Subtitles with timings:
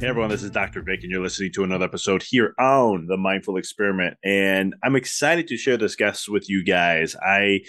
[0.00, 0.80] Hey everyone, this is Dr.
[0.82, 4.16] Vic, and you're listening to another episode here on the Mindful Experiment.
[4.22, 7.16] And I'm excited to share this guest with you guys.
[7.16, 7.62] I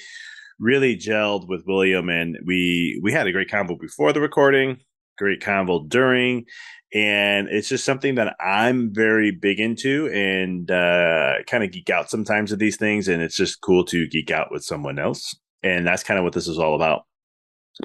[0.60, 4.78] really gelled with William, and we we had a great convo before the recording,
[5.18, 6.46] great convo during,
[6.94, 12.12] and it's just something that I'm very big into and uh, kind of geek out
[12.12, 15.88] sometimes of these things, and it's just cool to geek out with someone else, and
[15.88, 17.06] that's kind of what this is all about.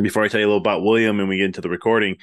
[0.00, 2.16] Before I tell you a little about William and we get into the recording,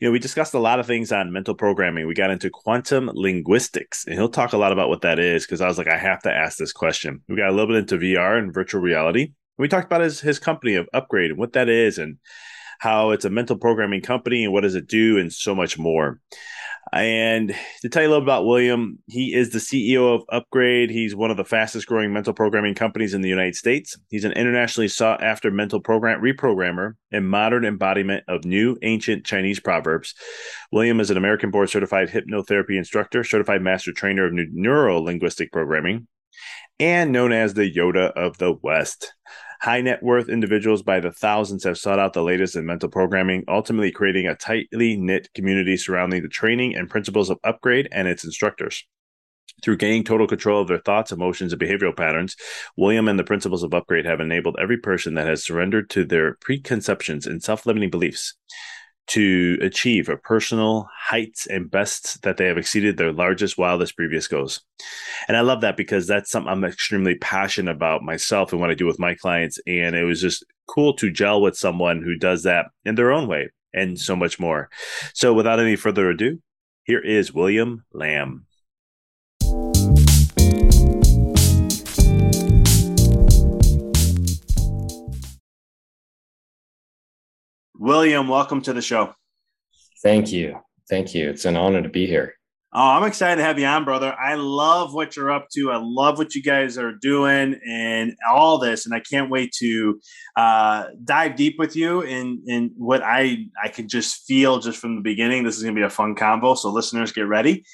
[0.00, 2.06] you know, we discussed a lot of things on mental programming.
[2.06, 5.62] We got into quantum linguistics, and he'll talk a lot about what that is because
[5.62, 7.22] I was like, I have to ask this question.
[7.28, 9.32] We got a little bit into VR and virtual reality.
[9.56, 12.18] We talked about his his company of Upgrade and what that is, and
[12.78, 16.20] how it's a mental programming company and what does it do, and so much more.
[16.92, 20.88] And to tell you a little about William, he is the CEO of Upgrade.
[20.88, 23.98] He's one of the fastest growing mental programming companies in the United States.
[24.08, 29.58] He's an internationally sought after mental program reprogrammer and modern embodiment of new ancient Chinese
[29.58, 30.14] proverbs.
[30.70, 36.06] William is an American board certified hypnotherapy instructor, certified master trainer of neuro linguistic programming,
[36.78, 39.12] and known as the Yoda of the West.
[39.60, 43.44] High net worth individuals by the thousands have sought out the latest in mental programming,
[43.48, 48.24] ultimately creating a tightly knit community surrounding the training and principles of Upgrade and its
[48.24, 48.86] instructors.
[49.62, 52.36] Through gaining total control of their thoughts, emotions, and behavioral patterns,
[52.76, 56.34] William and the principles of Upgrade have enabled every person that has surrendered to their
[56.42, 58.34] preconceptions and self limiting beliefs
[59.08, 64.26] to achieve a personal heights and best that they have exceeded their largest, wildest previous
[64.26, 64.62] goals.
[65.28, 68.74] And I love that because that's something I'm extremely passionate about myself and what I
[68.74, 69.60] do with my clients.
[69.66, 73.28] And it was just cool to gel with someone who does that in their own
[73.28, 74.70] way and so much more.
[75.14, 76.40] So without any further ado,
[76.84, 78.45] here is William Lam.
[87.78, 89.14] William, welcome to the show.
[90.02, 90.60] Thank you.
[90.88, 91.28] Thank you.
[91.28, 92.34] It's an honor to be here.
[92.72, 94.14] Oh, I'm excited to have you on, brother.
[94.14, 95.70] I love what you're up to.
[95.70, 99.98] I love what you guys are doing and all this, and I can't wait to
[100.36, 104.96] uh, dive deep with you in in what I I can just feel just from
[104.96, 105.44] the beginning.
[105.44, 107.64] This is going to be a fun combo, so listeners get ready.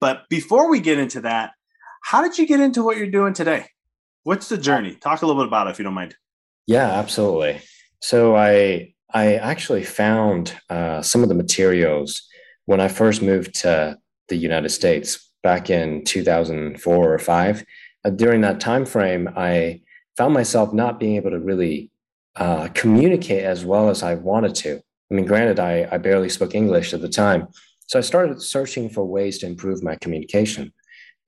[0.00, 1.52] But before we get into that,
[2.04, 3.66] how did you get into what you're doing today?
[4.22, 4.94] What's the journey?
[4.94, 6.14] Talk a little bit about it, if you don't mind.
[6.66, 7.60] Yeah, absolutely.
[8.00, 12.22] So I I actually found uh, some of the materials
[12.64, 13.98] when I first moved to
[14.28, 17.64] the United States back in 2004 or five.
[18.04, 19.82] Uh, during that time frame, I
[20.16, 21.90] found myself not being able to really
[22.36, 24.80] uh, communicate as well as I wanted to.
[25.10, 27.48] I mean, granted, I, I barely spoke English at the time.
[27.86, 30.72] So I started searching for ways to improve my communication.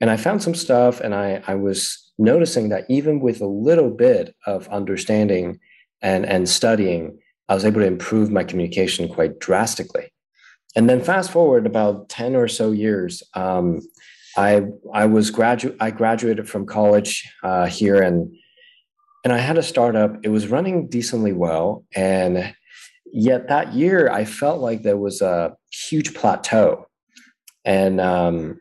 [0.01, 3.91] And I found some stuff, and I, I was noticing that even with a little
[3.91, 5.61] bit of understanding
[6.01, 7.19] and, and studying,
[7.49, 10.13] I was able to improve my communication quite drastically.
[10.77, 13.81] And then fast forward about 10 or so years, um,
[14.37, 14.63] I,
[14.93, 18.35] I was gradu- I graduated from college uh, here and,
[19.23, 20.17] and I had a startup.
[20.25, 21.85] It was running decently well.
[21.95, 22.55] And
[23.13, 26.87] yet that year, I felt like there was a huge plateau.
[27.65, 28.59] And um,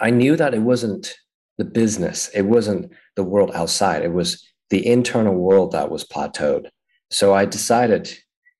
[0.00, 1.14] I knew that it wasn't
[1.58, 6.68] the business, it wasn't the world outside, it was the internal world that was plateaued.
[7.16, 8.14] So I decided,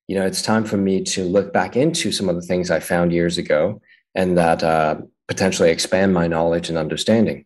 [0.07, 2.79] you know, it's time for me to look back into some of the things I
[2.79, 3.79] found years ago
[4.15, 4.95] and that uh,
[5.27, 7.45] potentially expand my knowledge and understanding.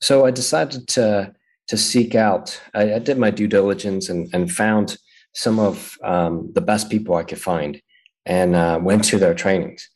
[0.00, 1.34] So I decided to
[1.68, 2.58] to seek out.
[2.72, 4.96] I, I did my due diligence and, and found
[5.34, 7.82] some of um, the best people I could find,
[8.24, 9.86] and uh, went to their trainings.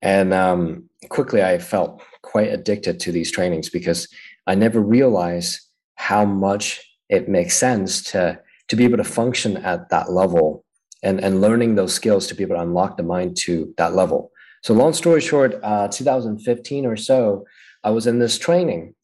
[0.00, 4.06] And um, quickly, I felt quite addicted to these trainings because
[4.46, 5.60] I never realized
[5.96, 8.38] how much it makes sense to
[8.68, 10.64] to be able to function at that level
[11.02, 14.30] and, and learning those skills to be able to unlock the mind to that level.
[14.62, 17.44] So, long story short, uh, 2015 or so,
[17.82, 18.94] I was in this training,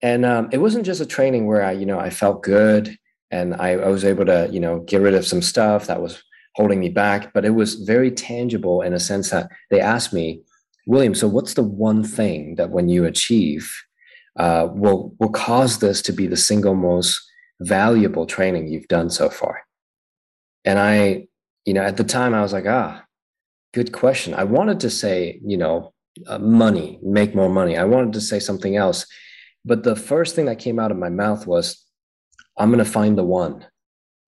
[0.00, 2.96] and um, it wasn't just a training where I, you know, I felt good
[3.30, 6.22] and I, I was able to, you know, get rid of some stuff that was
[6.54, 10.40] holding me back, but it was very tangible in a sense that they asked me,
[10.86, 13.70] William, so what's the one thing that when you achieve
[14.38, 17.27] uh, will will cause this to be the single most
[17.60, 19.62] valuable training you've done so far?
[20.64, 21.26] And I,
[21.64, 23.04] you know, at the time I was like, ah,
[23.74, 24.34] good question.
[24.34, 25.92] I wanted to say, you know,
[26.26, 27.76] uh, money, make more money.
[27.76, 29.06] I wanted to say something else.
[29.64, 31.84] But the first thing that came out of my mouth was,
[32.56, 33.66] I'm going to find the one.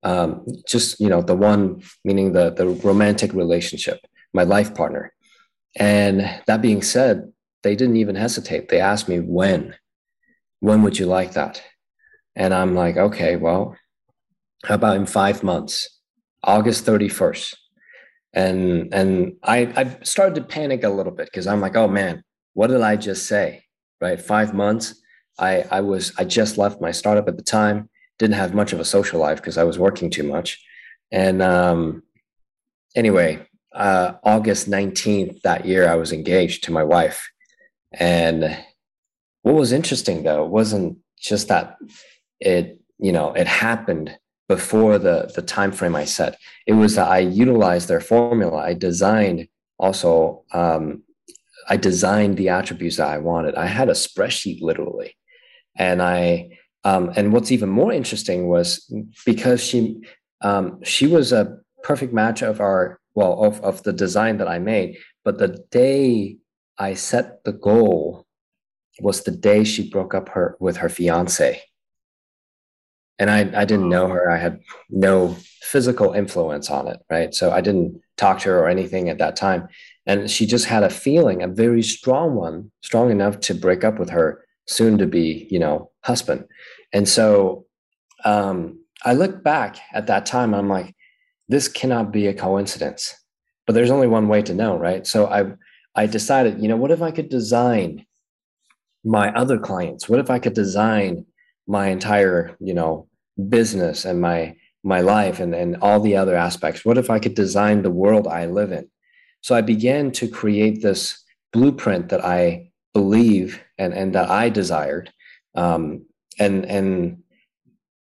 [0.03, 4.01] Um, just, you know, the one, meaning the, the romantic relationship,
[4.33, 5.13] my life partner.
[5.77, 7.33] And that being said,
[7.63, 8.69] they didn't even hesitate.
[8.69, 9.75] They asked me, when?
[10.61, 11.63] When would you like that?
[12.37, 13.77] And I'm like, okay, well,
[14.65, 16.01] how about in five months,
[16.43, 17.55] August 31st?
[18.33, 22.23] And and I, I started to panic a little bit because I'm like, oh man,
[22.55, 23.65] what did I just say?
[24.01, 24.21] Right.
[24.21, 24.95] Five months.
[25.39, 27.89] I I was I just left my startup at the time,
[28.19, 30.63] didn't have much of a social life because I was working too much.
[31.11, 32.03] And um
[32.95, 37.29] anyway, uh August 19th that year I was engaged to my wife.
[37.93, 38.57] And
[39.43, 41.77] what was interesting though wasn't just that
[42.41, 44.17] it you know it happened
[44.49, 46.37] before the the time frame I set.
[46.67, 48.59] It was that I utilized their formula.
[48.59, 49.47] I designed
[49.79, 51.05] also um,
[51.69, 53.55] I designed the attributes that I wanted.
[53.55, 55.17] I had a spreadsheet literally,
[55.77, 58.93] and I um, and what's even more interesting was
[59.25, 60.01] because she
[60.41, 64.59] um, she was a perfect match of our well of of the design that I
[64.59, 64.99] made.
[65.25, 66.39] But the day
[66.79, 68.27] I set the goal
[69.01, 71.63] was the day she broke up her with her fiance
[73.21, 74.31] and I, I didn't know her.
[74.31, 77.35] I had no physical influence on it, right?
[77.35, 79.69] So I didn't talk to her or anything at that time.
[80.07, 83.99] And she just had a feeling, a very strong one, strong enough to break up
[83.99, 86.47] with her soon to be, you know, husband.
[86.95, 87.67] And so
[88.25, 90.97] um, I look back at that time, I'm like,
[91.47, 93.15] this cannot be a coincidence.
[93.67, 95.07] But there's only one way to know, right?
[95.07, 95.53] So I
[95.95, 98.07] I decided, you know, what if I could design
[99.05, 100.09] my other clients?
[100.09, 101.27] What if I could design
[101.67, 103.09] my entire, you know,
[103.49, 106.85] business and my my life and, and all the other aspects.
[106.85, 108.91] What if i could design the world i live in?
[109.41, 111.23] So i began to create this
[111.53, 115.13] blueprint that i believe and, and that i desired
[115.55, 116.07] um,
[116.39, 117.23] and and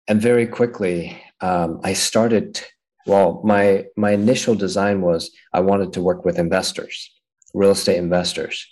[0.08, 2.62] and very quickly um, i started
[3.06, 7.12] well my my initial design was i wanted to work with investors
[7.54, 8.68] real estate investors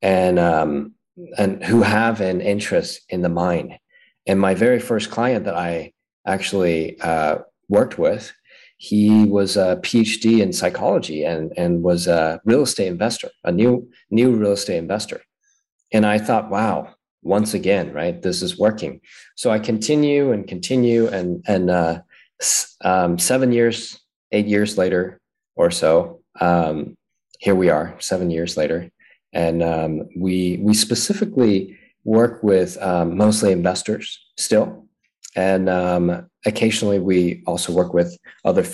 [0.00, 0.94] and um,
[1.38, 3.78] and who have an interest in the mine
[4.26, 5.92] and my very first client that I
[6.26, 7.38] actually uh,
[7.68, 8.32] worked with,
[8.76, 13.88] he was a PhD in psychology and, and was a real estate investor, a new
[14.10, 15.22] new real estate investor.
[15.92, 19.00] And I thought, wow, once again, right, this is working.
[19.36, 22.00] So I continue and continue, and and uh,
[22.84, 24.00] um, seven years,
[24.32, 25.20] eight years later
[25.54, 26.96] or so, um,
[27.38, 28.90] here we are, seven years later,
[29.32, 34.86] and um, we we specifically work with um, mostly investors still.
[35.36, 38.66] And um, occasionally we also work with other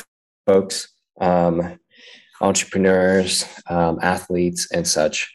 [0.47, 0.89] folks,
[1.21, 1.79] um,
[2.41, 5.31] entrepreneurs, um, athletes, and such.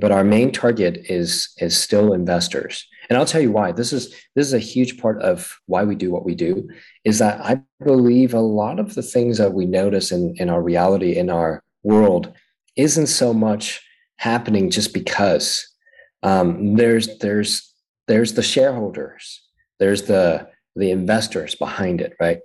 [0.00, 4.14] but our main target is is still investors and i'll tell you why this is
[4.34, 6.68] this is a huge part of why we do what we do
[7.04, 10.62] is that i believe a lot of the things that we notice in in our
[10.62, 12.32] reality in our world
[12.76, 13.82] isn't so much
[14.16, 15.68] happening just because
[16.22, 17.72] um, there's there's
[18.06, 19.42] there's the shareholders
[19.78, 22.40] there's the the investors behind it right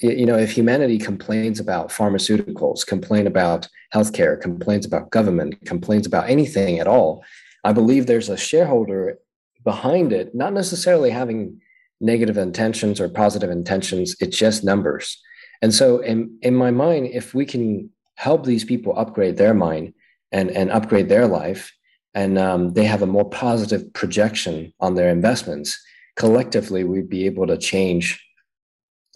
[0.00, 6.28] you know, if humanity complains about pharmaceuticals, complain about healthcare, complains about government, complains about
[6.28, 7.24] anything at all,
[7.64, 9.18] I believe there's a shareholder
[9.64, 11.60] behind it, not necessarily having
[12.00, 14.14] negative intentions or positive intentions.
[14.20, 15.18] It's just numbers.
[15.62, 19.94] And so, in, in my mind, if we can help these people upgrade their mind
[20.32, 21.72] and, and upgrade their life,
[22.14, 25.80] and um, they have a more positive projection on their investments,
[26.16, 28.22] collectively, we'd be able to change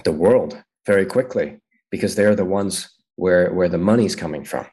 [0.04, 1.58] the world very quickly
[1.90, 4.66] because they're the ones where where the money's coming from.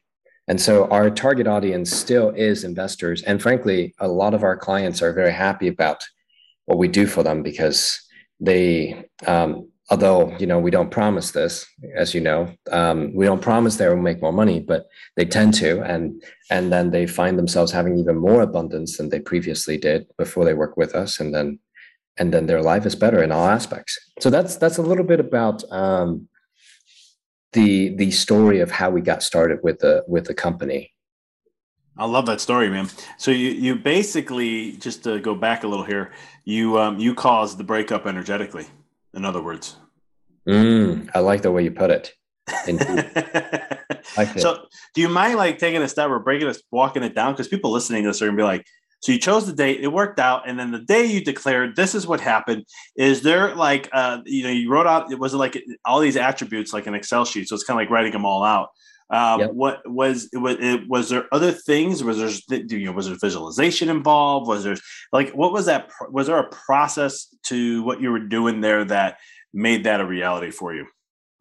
[0.48, 3.24] And so our target audience still is investors.
[3.24, 6.04] And frankly a lot of our clients are very happy about
[6.66, 8.00] what we do for them because
[8.40, 13.42] they um, although you know we don't promise this as you know um, we don't
[13.42, 14.88] promise they will make more money but
[15.18, 19.20] they tend to and and then they find themselves having even more abundance than they
[19.20, 21.60] previously did before they work with us and then
[22.18, 24.00] and then their life is better in all aspects.
[24.20, 26.28] So that's that's a little bit about um,
[27.54, 30.92] the the story of how we got started with the with the company.
[31.98, 32.90] I love that story, man.
[33.18, 36.12] So you you basically just to go back a little here,
[36.46, 38.68] you um, you caused the breakup energetically.
[39.14, 39.76] In other words,
[40.48, 42.14] mm, I like the way you put it.
[44.18, 47.34] like so, do you mind like taking a step or breaking us, walking it down?
[47.34, 48.66] Because people listening to this are gonna be like,
[49.04, 51.94] so you chose the date, it worked out, and then the day you declared this
[51.94, 52.66] is what happened.
[52.96, 56.74] Is there like uh, you know you wrote out it was like all these attributes
[56.74, 58.70] like an Excel sheet, so it's kind of like writing them all out.
[59.14, 59.52] Um, yep.
[59.52, 62.04] What was it was, it was there other things?
[62.04, 62.18] Was
[62.48, 64.48] there you know was there visualization involved?
[64.48, 64.76] Was there
[65.12, 65.92] like what was that?
[66.10, 69.20] Was there a process to what you were doing there that
[69.54, 70.88] made that a reality for you?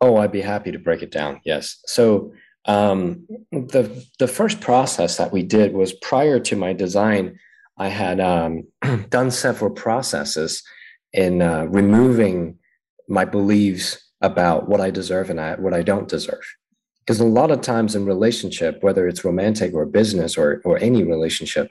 [0.02, 1.41] Oh, I'd be happy to break it down.
[1.45, 1.79] Yes.
[1.87, 2.35] So
[2.67, 7.38] um, the the first process that we did was prior to my design
[7.79, 8.69] I had um,
[9.09, 10.62] done several processes
[11.12, 12.59] in uh, removing
[13.09, 16.45] my beliefs about what I deserve and I, what I don't deserve.
[17.04, 21.02] Because a lot of times in relationship, whether it's romantic or business or, or any
[21.02, 21.71] relationship,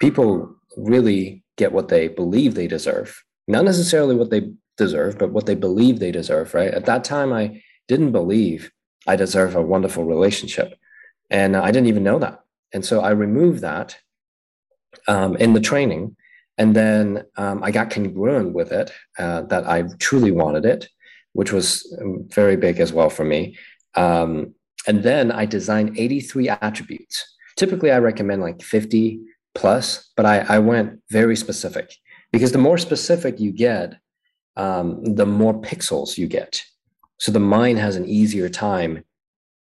[0.00, 3.22] people really get what they believe they deserve.
[3.46, 6.72] Not necessarily what they deserve, but what they believe they deserve, right?
[6.72, 8.72] At that time, I didn't believe
[9.06, 10.74] I deserve a wonderful relationship.
[11.30, 12.40] And I didn't even know that.
[12.72, 13.96] And so I removed that
[15.08, 16.16] um, in the training.
[16.58, 20.88] And then um, I got congruent with it, uh, that I truly wanted it,
[21.32, 23.56] which was um, very big as well for me.
[23.94, 24.54] Um,
[24.86, 27.36] and then I designed 83 attributes.
[27.56, 29.20] Typically, I recommend like 50
[29.54, 31.94] plus, but I, I went very specific
[32.32, 33.96] because the more specific you get,
[34.56, 36.62] um, the more pixels you get.
[37.18, 39.04] So the mind has an easier time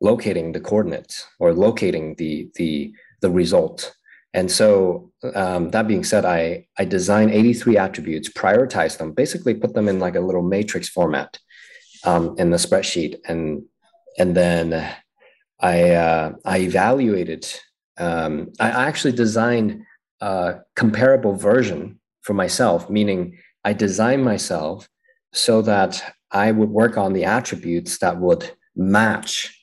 [0.01, 3.95] locating the coordinates or locating the the the result.
[4.33, 9.73] And so um, that being said, I, I design 83 attributes, prioritize them, basically put
[9.73, 11.39] them in like a little matrix format
[12.03, 13.17] um, in the spreadsheet.
[13.27, 13.63] And,
[14.17, 14.95] and then
[15.59, 17.47] I, uh, I evaluated,
[17.97, 19.83] um, I actually designed
[20.21, 24.87] a comparable version for myself, meaning I designed myself
[25.33, 29.53] so that I would work on the attributes that would match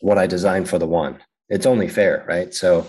[0.00, 1.18] what I designed for the one.
[1.48, 2.52] It's only fair, right?
[2.52, 2.86] So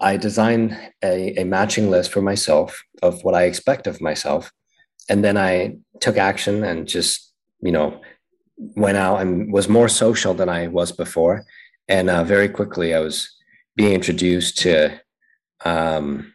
[0.00, 4.50] I design a, a matching list for myself of what I expect of myself.
[5.08, 8.00] And then I took action and just, you know,
[8.56, 11.44] went out and was more social than I was before.
[11.88, 13.30] And uh, very quickly, I was
[13.76, 15.00] being introduced to.
[15.64, 16.32] Um,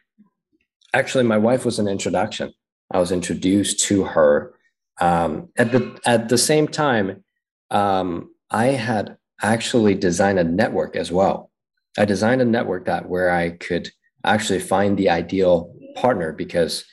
[0.93, 2.53] actually, my wife was an introduction.
[2.91, 4.53] I was introduced to her.
[5.01, 7.23] Um, at the at the same time,
[7.71, 11.51] um, I had actually designed a network as well.
[11.97, 13.89] I designed a network that where I could
[14.25, 16.83] actually find the ideal partner because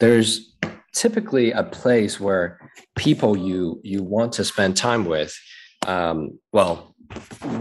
[0.00, 0.54] there's
[0.94, 5.34] typically a place where people you you want to spend time with
[5.86, 6.94] um, well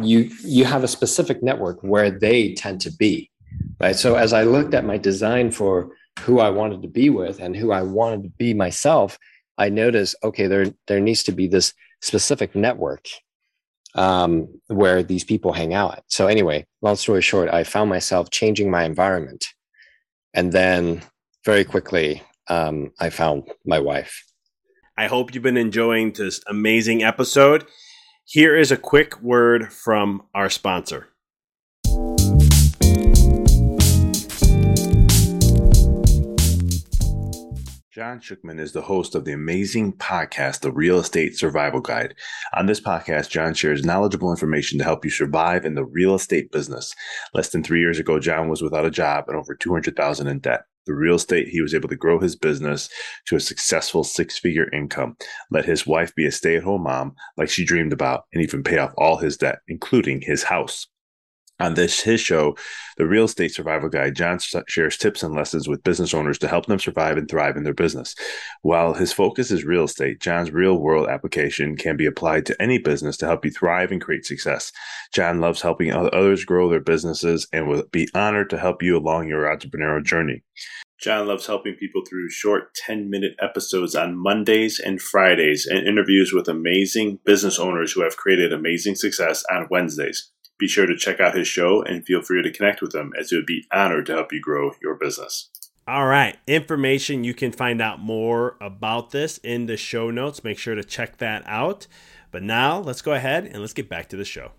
[0.02, 3.30] you you have a specific network where they tend to be
[3.80, 7.40] right so as i looked at my design for who i wanted to be with
[7.40, 9.18] and who i wanted to be myself
[9.58, 13.08] i noticed okay there there needs to be this specific network
[13.98, 16.04] um, where these people hang out.
[16.08, 19.48] So anyway, long story short, I found myself changing my environment,
[20.34, 21.02] and then
[21.44, 24.24] very quickly, um, I found my wife.
[25.00, 27.68] I hope you've been enjoying this amazing episode.
[28.26, 31.10] Here is a quick word from our sponsor.
[37.92, 42.16] John Shookman is the host of the amazing podcast, The Real Estate Survival Guide.
[42.56, 46.52] On this podcast, John shares knowledgeable information to help you survive in the real estate
[46.52, 46.96] business.
[47.36, 50.64] Less than three years ago, John was without a job and over 200000 in debt.
[50.88, 52.88] Through real estate, he was able to grow his business
[53.26, 55.18] to a successful six figure income,
[55.52, 58.64] let his wife be a stay at home mom like she dreamed about, and even
[58.64, 60.88] pay off all his debt, including his house.
[61.60, 62.56] On this his show,
[62.98, 64.38] The Real Estate Survival Guide, John
[64.68, 67.74] shares tips and lessons with business owners to help them survive and thrive in their
[67.74, 68.14] business.
[68.62, 72.78] While his focus is real estate, John's real world application can be applied to any
[72.78, 74.72] business to help you thrive and create success.
[75.14, 79.28] John loves helping others grow their businesses and will be honored to help you along
[79.28, 80.44] your entrepreneurial journey.
[81.00, 86.34] John loves helping people through short 10 minute episodes on Mondays and Fridays and interviews
[86.34, 90.32] with amazing business owners who have created amazing success on Wednesdays.
[90.60, 93.30] Be sure to check out his show and feel free to connect with him as
[93.30, 95.50] he would be honored to help you grow your business.
[95.88, 100.44] All right, information you can find out more about this in the show notes.
[100.44, 101.88] Make sure to check that out.
[102.32, 104.52] But now let's go ahead and let's get back to the show.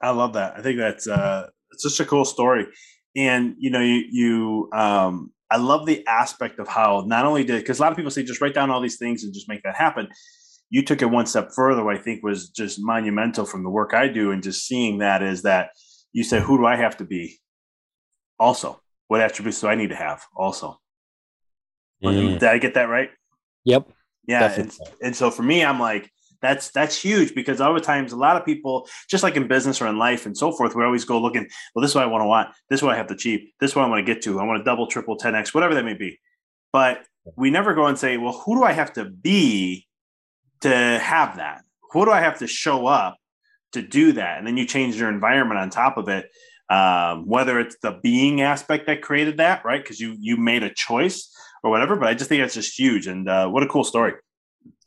[0.00, 0.54] I love that.
[0.56, 2.66] I think that's uh, it's just a cool story,
[3.14, 7.60] and you know, you you um, I love the aspect of how not only did
[7.60, 9.62] because a lot of people say just write down all these things and just make
[9.62, 10.08] that happen.
[10.70, 11.88] You took it one step further.
[11.88, 15.42] I think was just monumental from the work I do, and just seeing that is
[15.42, 15.70] that
[16.12, 17.38] you said, "Who do I have to be?"
[18.38, 20.24] Also, what attributes do I need to have?
[20.36, 20.80] Also,
[22.02, 22.40] mm.
[22.40, 23.10] did I get that right?
[23.64, 23.88] Yep.
[24.26, 28.16] Yeah, and, and so for me, I'm like, that's that's huge because other times a
[28.16, 31.04] lot of people, just like in business or in life and so forth, we always
[31.04, 33.08] go looking, well, this is what I want to want, this is what I have
[33.08, 34.40] to achieve, this is what I want to get to.
[34.40, 36.18] I want to double, triple, 10x, whatever that may be.
[36.72, 37.04] But
[37.36, 39.86] we never go and say, well, who do I have to be
[40.60, 41.62] to have that?
[41.92, 43.16] Who do I have to show up
[43.72, 44.38] to do that?
[44.38, 46.30] And then you change your environment on top of it.
[46.68, 49.80] Um, whether it's the being aspect that created that, right?
[49.80, 51.94] Because you you made a choice or whatever.
[51.94, 54.14] But I just think that's just huge, and uh, what a cool story.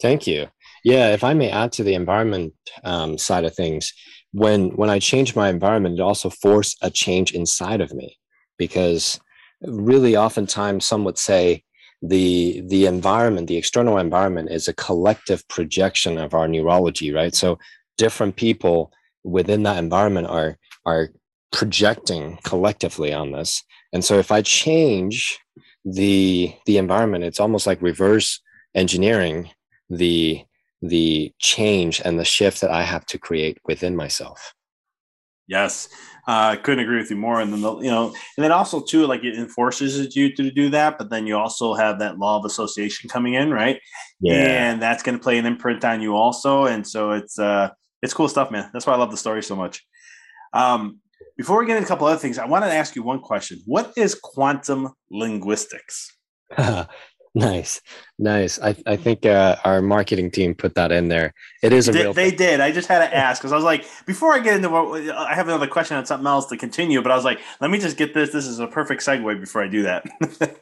[0.01, 0.47] Thank you.
[0.83, 3.93] Yeah, if I may add to the environment um, side of things,
[4.31, 8.17] when when I change my environment, it also forced a change inside of me
[8.57, 9.19] because
[9.61, 11.63] really oftentimes some would say
[12.01, 17.35] the the environment, the external environment, is a collective projection of our neurology, right?
[17.35, 17.59] So
[17.97, 18.91] different people
[19.23, 21.09] within that environment are are
[21.51, 25.39] projecting collectively on this, and so if I change
[25.83, 28.39] the the environment, it's almost like reverse
[28.75, 29.49] engineering
[29.89, 30.43] the
[30.81, 34.53] the change and the shift that I have to create within myself.
[35.47, 35.89] Yes,
[36.27, 37.41] I uh, couldn't agree with you more.
[37.41, 40.69] And then the, you know, and then also too, like it enforces you to do
[40.69, 43.81] that, but then you also have that law of association coming in, right?
[44.21, 46.65] Yeah, and that's going to play an imprint on you also.
[46.65, 47.71] And so it's uh,
[48.03, 48.69] it's cool stuff, man.
[48.73, 49.83] That's why I love the story so much.
[50.53, 50.99] Um,
[51.35, 53.59] before we get into a couple other things, I wanted to ask you one question:
[53.65, 56.15] What is quantum linguistics?
[57.35, 57.79] Nice,
[58.17, 58.59] nice.
[58.59, 61.33] I, I think uh, our marketing team put that in there.
[61.61, 62.13] It is a they, real.
[62.13, 62.59] They did.
[62.59, 65.35] I just had to ask because I was like, before I get into what I
[65.35, 67.97] have another question on something else to continue, but I was like, let me just
[67.97, 68.31] get this.
[68.31, 70.05] This is a perfect segue before I do that.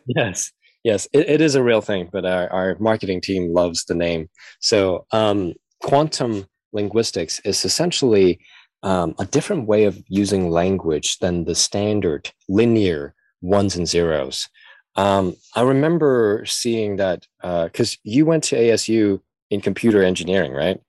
[0.08, 0.52] yes,
[0.84, 4.30] yes, it, it is a real thing, but our, our marketing team loves the name.
[4.60, 8.40] So, um, quantum linguistics is essentially
[8.84, 14.50] um, a different way of using language than the standard linear ones and zeros.
[14.98, 20.82] Um, I remember seeing that because uh, you went to ASU in computer engineering, right?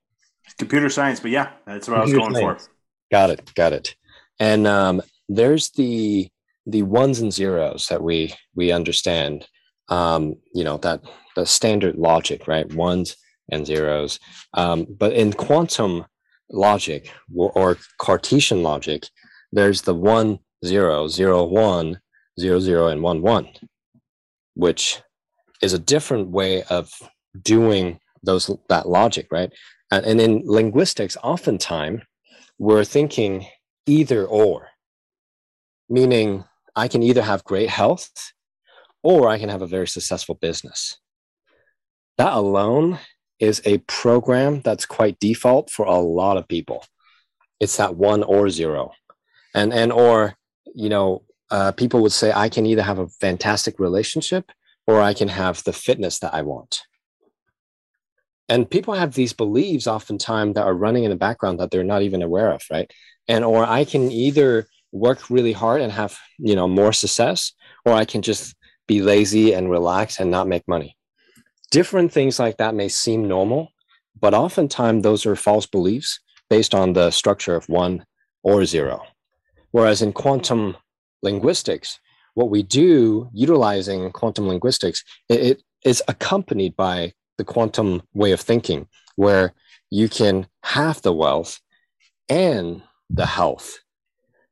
[0.57, 2.65] Computer science, but yeah, that's what computer I was going science.
[2.65, 2.71] for.
[3.11, 3.95] Got it, got it.
[4.39, 6.29] And um, there's the
[6.65, 9.47] the ones and zeros that we we understand.
[9.89, 11.01] Um, you know that
[11.35, 12.71] the standard logic, right?
[12.73, 13.15] Ones
[13.51, 14.19] and zeros.
[14.55, 16.05] Um, but in quantum
[16.51, 19.07] logic or, or Cartesian logic,
[19.51, 21.99] there's the one zero zero one
[22.39, 23.47] zero zero and one one
[24.59, 25.01] which
[25.61, 26.91] is a different way of
[27.41, 29.51] doing those that logic, right?
[29.89, 32.01] And, and in linguistics, oftentimes
[32.57, 33.47] we're thinking
[33.85, 34.67] either or,
[35.87, 36.43] meaning
[36.75, 38.11] I can either have great health
[39.01, 40.97] or I can have a very successful business.
[42.17, 42.99] That alone
[43.39, 46.85] is a program that's quite default for a lot of people.
[47.61, 48.91] It's that one or zero.
[49.55, 50.35] And and or,
[50.75, 54.51] you know, uh, people would say, I can either have a fantastic relationship
[54.87, 56.81] or I can have the fitness that I want.
[58.47, 62.01] And people have these beliefs oftentimes that are running in the background that they're not
[62.01, 62.91] even aware of, right?
[63.27, 67.53] And or I can either work really hard and have you know more success,
[67.85, 68.55] or I can just
[68.87, 70.97] be lazy and relax and not make money.
[71.69, 73.69] Different things like that may seem normal,
[74.19, 78.03] but oftentimes those are false beliefs based on the structure of one
[78.41, 79.03] or zero.
[79.69, 80.75] Whereas in quantum
[81.21, 81.99] linguistics,
[82.33, 88.41] what we do utilizing quantum linguistics, it, it is accompanied by the quantum way of
[88.41, 89.53] thinking, where
[89.89, 91.59] you can have the wealth
[92.27, 93.79] and the health,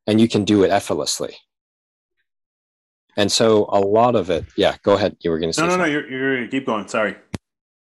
[0.06, 1.36] and you can do it effortlessly.
[3.16, 5.16] And so a lot of it, yeah, go ahead.
[5.20, 5.84] You were going to say no, no, no.
[5.84, 6.86] You're, you're keep going.
[6.88, 7.16] Sorry.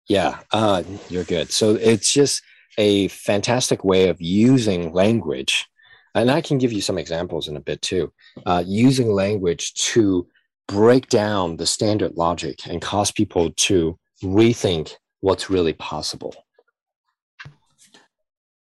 [0.09, 1.51] Yeah, uh, you're good.
[1.51, 2.43] So it's just
[2.77, 5.67] a fantastic way of using language.
[6.15, 8.11] And I can give you some examples in a bit too.
[8.45, 10.27] Uh, using language to
[10.67, 16.33] break down the standard logic and cause people to rethink what's really possible.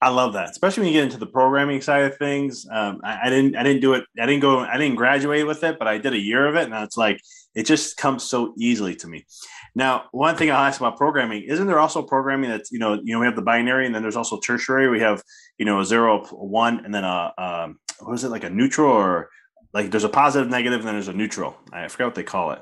[0.06, 2.68] I love that, especially when you get into the programming side of things.
[2.72, 4.06] Um, I, I, didn't, I didn't do it.
[4.22, 4.60] I didn't go.
[4.60, 7.20] I didn't graduate with it, but I did a year of it, and it's like
[7.56, 9.26] it just comes so easily to me.
[9.74, 13.13] Now, one thing I'll ask about programming isn't there also programming that's you know you
[13.15, 14.89] know we have the binary, and then there's also tertiary.
[14.89, 15.24] We have
[15.58, 18.91] you know a zero, one, and then a um, what is it like a neutral
[18.91, 19.32] or
[19.74, 21.58] like there's a positive, negative, and then there's a neutral.
[21.74, 22.60] I forgot what they call it.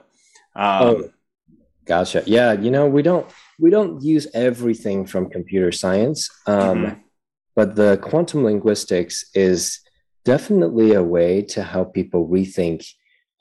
[0.56, 1.10] Um, oh,
[1.84, 2.24] gotcha.
[2.26, 3.30] Yeah, you know we don't
[3.60, 6.30] we don't use everything from computer science.
[6.48, 7.00] Um, mm-hmm
[7.56, 9.80] but the quantum linguistics is
[10.26, 12.88] definitely a way to help people rethink.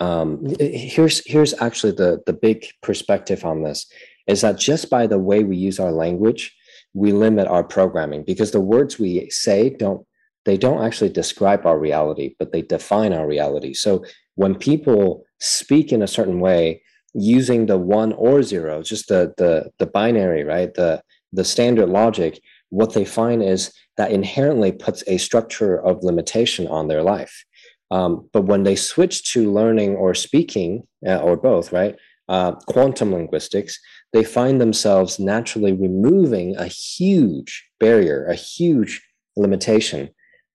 [0.01, 3.87] Um, here's here's actually the the big perspective on this
[4.27, 6.55] is that just by the way we use our language,
[6.94, 10.07] we limit our programming because the words we say don't
[10.44, 13.75] they don't actually describe our reality, but they define our reality.
[13.75, 16.83] So when people speak in a certain way
[17.14, 20.72] using the one or zero, just the the the binary, right?
[20.75, 22.40] The the standard logic,
[22.73, 27.45] what they find is that inherently puts a structure of limitation on their life.
[27.91, 31.97] Um, but when they switch to learning or speaking, uh, or both, right,
[32.31, 33.79] uh, quantum linguistics,
[34.15, 39.03] they find themselves naturally removing a huge barrier, a huge
[39.37, 40.09] limitation,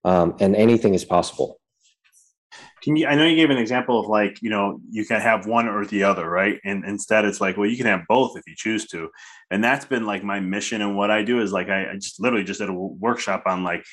[0.04, 1.60] um, and anything is possible.
[2.84, 3.08] Can you?
[3.08, 5.86] I know you gave an example of like you know you can have one or
[5.86, 6.60] the other, right?
[6.64, 9.10] And instead, it's like well, you can have both if you choose to,
[9.50, 12.20] and that's been like my mission and what I do is like I, I just
[12.20, 13.84] literally just did a workshop on like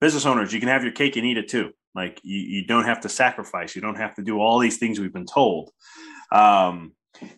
[0.00, 0.52] business owners.
[0.52, 1.70] You can have your cake and eat it too.
[1.94, 3.76] Like you, you don't have to sacrifice.
[3.76, 5.70] You don't have to do all these things we've been told.
[6.32, 6.92] Um,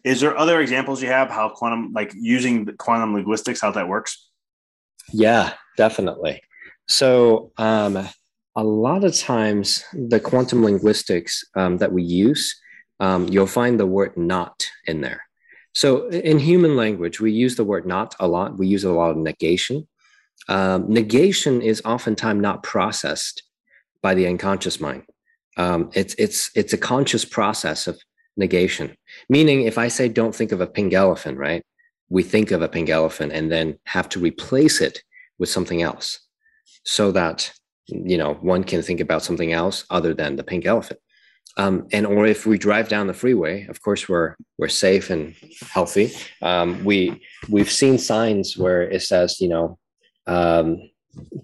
[0.05, 4.31] is there other examples you have how quantum like using quantum linguistics how that works?
[5.13, 6.43] Yeah, definitely.
[6.89, 8.09] So um,
[8.57, 12.59] a lot of times the quantum linguistics um, that we use,
[13.01, 15.23] um, you'll find the word not in there.
[15.75, 18.57] So in human language, we use the word not a lot.
[18.59, 19.87] We use a lot of negation.
[20.49, 23.43] Um, negation is oftentimes not processed
[24.03, 25.05] by the unconscious mind.
[25.59, 28.01] Um, it's it's it's a conscious process of
[28.39, 28.97] negation.
[29.29, 31.63] Meaning, if I say don't think of a pink elephant, right?
[32.09, 35.03] We think of a pink elephant and then have to replace it
[35.39, 36.21] with something else,
[36.85, 37.53] so that
[37.89, 41.01] you know one can think about something else other than the pink elephant.
[41.59, 45.35] Um, and or if we drive down the freeway of course we're we're safe and
[45.71, 46.13] healthy.
[46.43, 49.79] Um, we we've seen signs where it says you know
[50.27, 50.91] um,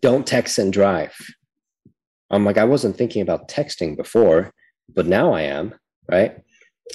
[0.01, 1.15] don't text and drive.
[2.31, 4.55] I'm like i wasn't thinking about texting before
[4.95, 5.75] but now i am
[6.09, 6.37] right?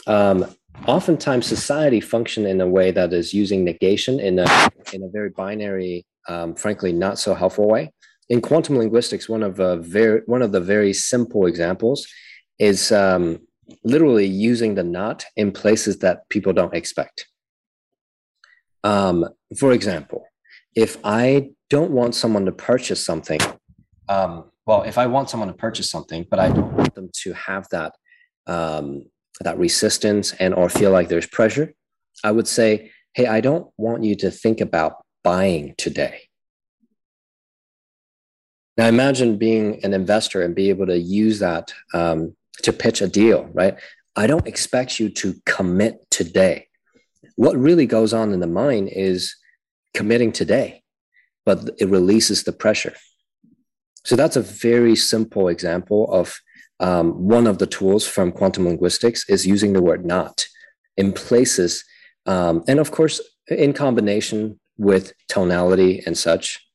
[0.06, 0.46] Um,
[0.86, 5.32] oftentimes society function in a way that is using negation in a in a very
[5.32, 7.92] binary um, frankly not so helpful way
[8.30, 12.08] in quantum linguistics, one of the very one of the very simple examples
[12.60, 13.40] is um,
[13.84, 17.28] literally using the not in places that people don't expect.
[18.84, 19.26] Um,
[19.58, 20.26] for example,
[20.76, 23.40] if I don't want someone to purchase something,
[24.10, 27.34] um, well, if I want someone to purchase something, but I don't want them to
[27.34, 27.94] have that
[28.46, 29.06] um,
[29.42, 31.74] that resistance and or feel like there's pressure,
[32.24, 36.27] I would say, hey, I don't want you to think about buying today.
[38.78, 43.08] Now imagine being an investor and be able to use that um, to pitch a
[43.08, 43.76] deal, right?
[44.16, 46.68] I don't expect you to commit today.
[47.36, 49.36] What really goes on in the mind is
[49.94, 50.84] committing today,
[51.46, 52.96] but it releases the pressure.
[54.06, 56.40] So that's a very simple example of
[56.80, 60.46] um, one of the tools from quantum linguistics is using the word not
[60.96, 61.84] in places,
[62.26, 66.67] um, and of course, in combination with tonality and such,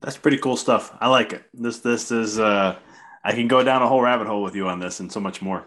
[0.00, 0.96] That's pretty cool stuff.
[1.00, 1.44] I like it.
[1.52, 2.78] This this is uh
[3.24, 5.42] I can go down a whole rabbit hole with you on this and so much
[5.42, 5.64] more.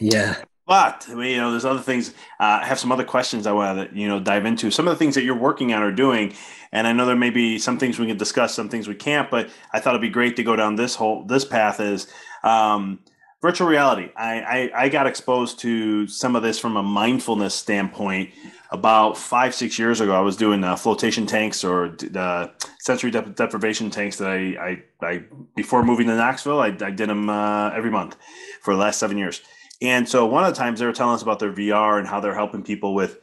[0.00, 0.36] Yeah.
[0.66, 2.10] But you know, there's other things.
[2.40, 4.70] Uh, I have some other questions I want to you know dive into.
[4.70, 6.32] Some of the things that you're working on or doing,
[6.72, 9.30] and I know there may be some things we can discuss, some things we can't.
[9.30, 11.80] But I thought it'd be great to go down this whole this path.
[11.80, 12.06] Is
[12.42, 13.00] um,
[13.44, 14.08] virtual reality.
[14.16, 18.30] I, I, I got exposed to some of this from a mindfulness standpoint
[18.74, 23.36] about five six years ago, I was doing uh, flotation tanks or the sensory dep-
[23.36, 25.24] deprivation tanks that I, I, I
[25.56, 28.16] before moving to Knoxville, I, I did them uh, every month
[28.60, 29.40] for the last seven years.
[29.80, 32.20] And so one of the times they were telling us about their VR and how
[32.20, 33.18] they're helping people with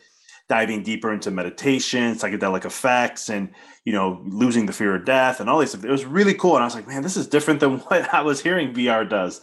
[0.49, 3.49] diving deeper into meditation, psychedelic effects, and
[3.85, 5.83] you know losing the fear of death and all these stuff.
[5.83, 8.21] It was really cool, and I was like, man, this is different than what I
[8.21, 9.41] was hearing VR does.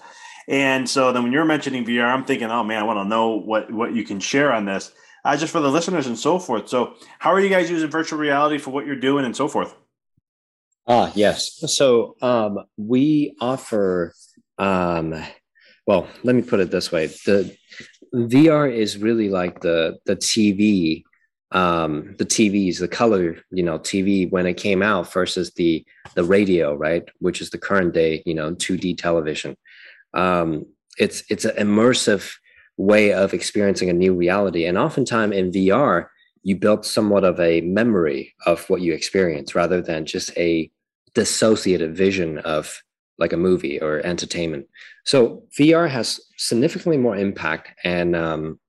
[0.48, 3.36] And so then when you're mentioning VR, I'm thinking, oh man, I want to know
[3.36, 4.92] what what you can share on this
[5.24, 6.68] uh, just for the listeners and so forth.
[6.68, 9.74] So, how are you guys using virtual reality for what you're doing and so forth?
[10.88, 11.62] Ah, yes.
[11.74, 14.14] So um, we offer.
[14.56, 15.14] Um,
[15.86, 17.54] well, let me put it this way: the
[18.14, 21.04] VR is really like the the TV,
[21.52, 26.24] um, the TVs, the color, you know, TV when it came out versus the the
[26.24, 27.06] radio, right?
[27.18, 29.56] Which is the current day, you know, two D television.
[30.14, 30.66] Um,
[30.98, 32.32] it's it's an immersive
[32.78, 34.64] way of experiencing a new reality.
[34.64, 36.06] And oftentimes in VR,
[36.44, 40.70] you build somewhat of a memory of what you experience rather than just a
[41.14, 42.82] dissociated vision of
[43.18, 44.66] like a movie or entertainment.
[45.04, 48.60] So VR has significantly more impact and um,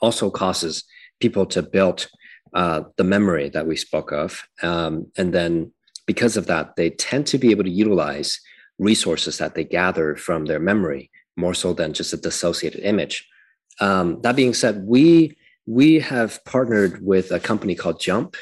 [0.00, 0.84] also causes
[1.20, 2.08] people to build
[2.54, 4.46] uh, the memory that we spoke of.
[4.62, 5.72] Um, and then
[6.06, 8.40] because of that, they tend to be able to utilize
[8.78, 13.28] resources that they gather from their memory more so than just a dissociated image.
[13.80, 18.36] Um, that being said, we we have partnered with a company called Jump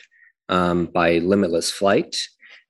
[0.48, 2.16] um, by Limitless Flight.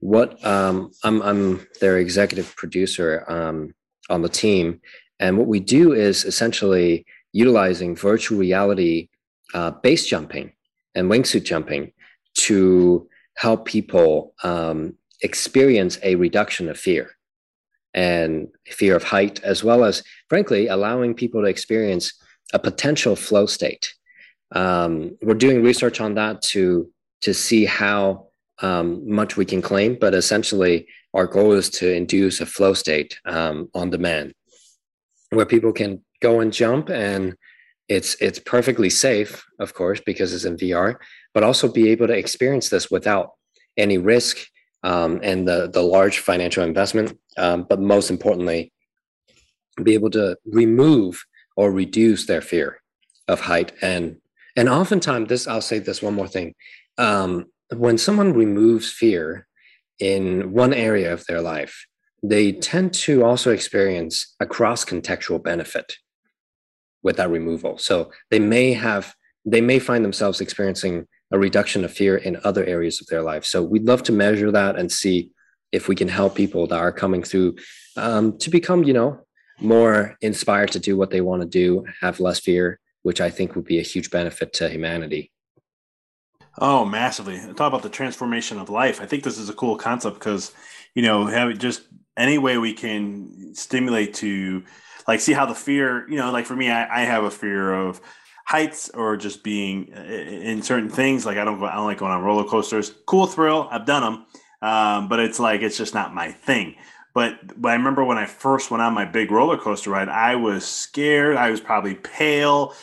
[0.00, 3.74] What um, I'm, I'm their executive producer um,
[4.10, 4.80] on the team,
[5.18, 9.08] and what we do is essentially utilizing virtual reality
[9.54, 10.52] uh, base jumping
[10.94, 11.92] and wingsuit jumping
[12.34, 17.16] to help people um, experience a reduction of fear
[17.94, 22.12] and fear of height, as well as, frankly, allowing people to experience
[22.52, 23.92] a potential flow state.
[24.54, 26.90] Um, we're doing research on that to
[27.22, 28.26] to see how
[28.60, 33.18] um, much we can claim, but essentially, our goal is to induce a flow state
[33.24, 34.34] um, on demand,
[35.30, 37.34] where people can go and jump, and
[37.88, 40.96] it's it's perfectly safe, of course, because it's in VR,
[41.34, 43.30] but also be able to experience this without
[43.76, 44.38] any risk
[44.82, 48.72] um, and the the large financial investment, um, but most importantly,
[49.82, 51.24] be able to remove
[51.56, 52.80] or reduce their fear
[53.28, 53.72] of height.
[53.82, 54.16] And
[54.56, 56.54] and oftentimes this i'll say this one more thing.
[56.98, 59.46] Um, when someone removes fear
[59.98, 61.86] in one area of their life
[62.22, 65.96] they tend to also experience a cross contextual benefit
[67.02, 67.78] with that removal.
[67.78, 69.14] So they may have
[69.44, 73.44] they may find themselves experiencing a reduction of fear in other areas of their life
[73.44, 75.30] so we'd love to measure that and see
[75.72, 77.56] if we can help people that are coming through
[77.96, 79.20] um, to become you know
[79.62, 83.54] more inspired to do what they want to do, have less fear, which I think
[83.54, 85.30] would be a huge benefit to humanity.
[86.58, 87.38] Oh, massively.
[87.38, 89.00] Talk about the transformation of life.
[89.00, 90.52] I think this is a cool concept because,
[90.94, 91.82] you know, have it just
[92.16, 94.62] any way we can stimulate to
[95.08, 97.72] like see how the fear, you know, like for me, I, I have a fear
[97.72, 98.00] of
[98.44, 101.24] heights or just being in certain things.
[101.24, 102.92] Like I don't go, I don't like going on roller coasters.
[103.06, 103.68] Cool thrill.
[103.70, 104.26] I've done them.
[104.62, 106.76] Um, but it's like, it's just not my thing.
[107.14, 110.36] But, but I remember when I first went on my big roller coaster ride, I
[110.36, 111.36] was scared.
[111.36, 112.74] I was probably pale,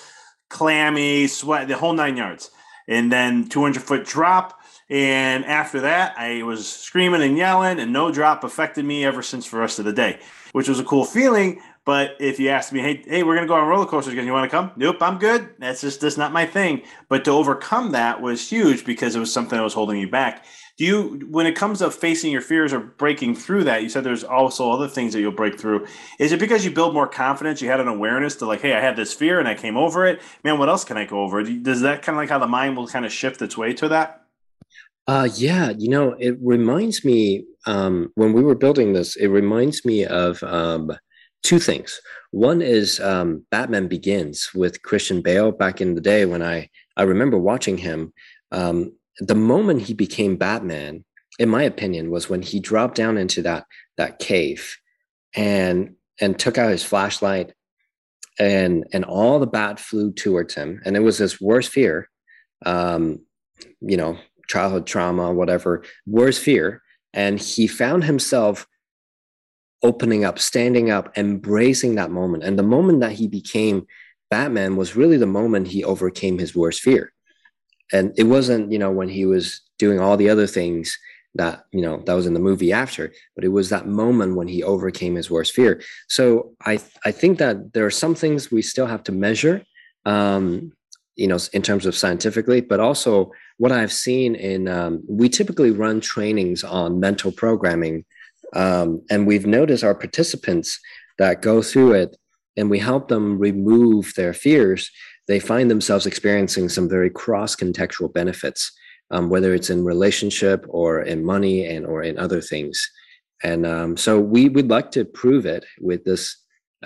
[0.49, 2.51] clammy, sweat, the whole nine yards.
[2.87, 4.59] And then 200 foot drop.
[4.89, 9.49] And after that, I was screaming and yelling, and no drop affected me ever since
[9.49, 10.19] the rest of the day,
[10.51, 11.61] which was a cool feeling.
[11.89, 14.31] But if you asked me, hey, hey, we're gonna go on roller coasters again, you
[14.31, 14.71] want to come?
[14.75, 15.49] Nope, I'm good.
[15.57, 16.83] That's just that's not my thing.
[17.07, 20.45] But to overcome that was huge because it was something that was holding you back.
[20.77, 24.03] Do you when it comes to facing your fears or breaking through that you said
[24.03, 25.87] there's also other things that you'll break through.
[26.19, 27.59] Is it because you build more confidence?
[27.59, 30.05] You had an awareness to like hey i had this fear and i came over
[30.05, 30.21] it.
[30.43, 31.41] Man what else can i go over?
[31.41, 33.87] Does that kind of like how the mind will kind of shift its way to
[33.87, 34.27] that?
[35.07, 39.83] Uh, yeah, you know, it reminds me um, when we were building this, it reminds
[39.83, 40.91] me of um,
[41.43, 41.99] two things.
[42.31, 47.03] One is um, Batman Begins with Christian Bale back in the day when I I
[47.03, 48.13] remember watching him.
[48.51, 51.03] Um, the moment he became Batman,
[51.39, 53.65] in my opinion, was when he dropped down into that
[53.97, 54.77] that cave
[55.35, 57.53] and and took out his flashlight
[58.39, 62.09] and and all the bat flew towards him and it was his worst fear
[62.65, 63.19] um
[63.81, 66.81] you know childhood trauma whatever worst fear
[67.13, 68.65] and he found himself
[69.83, 73.85] opening up standing up embracing that moment and the moment that he became
[74.29, 77.13] batman was really the moment he overcame his worst fear
[77.91, 80.97] and it wasn't you know when he was doing all the other things
[81.35, 84.47] that you know that was in the movie after but it was that moment when
[84.47, 88.61] he overcame his worst fear so i i think that there are some things we
[88.61, 89.63] still have to measure
[90.05, 90.71] um
[91.19, 95.69] you know, in terms of scientifically, but also what I've seen in, um, we typically
[95.69, 98.05] run trainings on mental programming.
[98.55, 100.79] Um, and we've noticed our participants
[101.17, 102.17] that go through it
[102.57, 104.89] and we help them remove their fears,
[105.27, 108.71] they find themselves experiencing some very cross contextual benefits,
[109.11, 112.89] um, whether it's in relationship or in money and or in other things.
[113.43, 116.35] And um, so we would like to prove it with this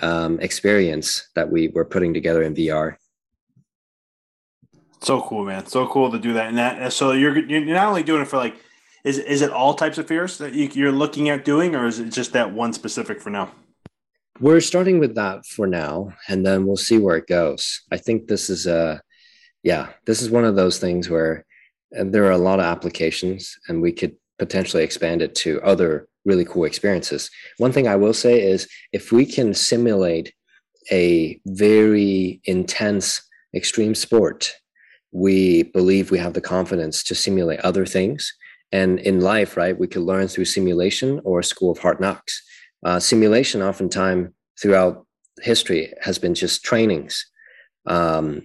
[0.02, 2.96] um, experience that we were putting together in VR.
[5.00, 5.66] So cool, man!
[5.66, 6.48] So cool to do that.
[6.48, 8.56] And that so you're you're not only doing it for like,
[9.04, 11.98] is is it all types of fears that you, are looking at doing, or is
[11.98, 13.50] it just that one specific for now?
[14.40, 17.82] We're starting with that for now, and then we'll see where it goes.
[17.92, 19.00] I think this is a,
[19.62, 21.44] yeah, this is one of those things where
[21.92, 26.44] there are a lot of applications, and we could potentially expand it to other really
[26.44, 27.30] cool experiences.
[27.58, 30.34] One thing I will say is if we can simulate
[30.90, 33.22] a very intense
[33.54, 34.52] extreme sport
[35.14, 38.34] we believe we have the confidence to simulate other things.
[38.74, 42.42] And in life, right, we could learn through simulation or a school of hard knocks.
[42.84, 45.06] Uh, simulation, oftentimes throughout
[45.42, 47.24] history, has been just trainings.
[47.86, 48.42] Um,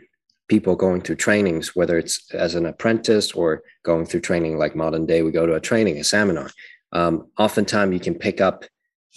[0.48, 5.08] people going through trainings, whether it's as an apprentice or going through training like modern
[5.08, 6.52] day, we go to a training, a seminar.
[6.94, 8.66] Um, oftentimes, you can pick up,